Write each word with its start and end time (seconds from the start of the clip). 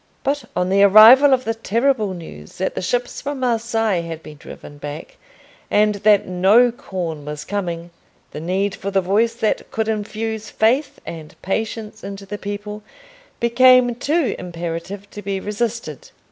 But 0.23 0.45
on 0.55 0.69
the 0.69 0.81
arrival 0.81 1.31
of 1.31 1.45
the 1.45 1.53
terrible 1.53 2.15
news 2.15 2.57
that 2.57 2.73
the 2.73 2.81
ships 2.81 3.21
from 3.21 3.39
Marseilles 3.41 4.03
had 4.07 4.23
been 4.23 4.37
driven 4.37 4.79
back, 4.79 5.17
and 5.69 5.93
that 5.97 6.27
no 6.27 6.71
corn 6.71 7.23
was 7.23 7.45
coming, 7.45 7.91
the 8.31 8.39
need 8.39 8.73
for 8.73 8.89
the 8.89 8.99
voice 8.99 9.35
that 9.35 9.69
could 9.69 9.87
infuse 9.87 10.49
faith 10.49 10.99
and 11.05 11.39
patience 11.43 12.03
into 12.03 12.25
the 12.25 12.39
people 12.39 12.81
became 13.39 13.93
too 13.93 14.35
imperative 14.39 15.07
to 15.11 15.21
be 15.21 15.39
resisted. 15.39 16.09